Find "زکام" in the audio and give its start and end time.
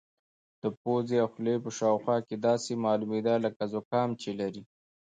3.73-4.09